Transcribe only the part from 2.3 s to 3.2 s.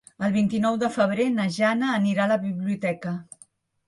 la biblioteca.